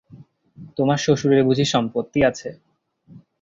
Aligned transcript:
তোমার 0.77 0.97
শ্বশুরের 0.97 1.41
বুঝি 1.47 1.65
সম্পত্তি 1.73 2.19
আছে? 2.29 2.49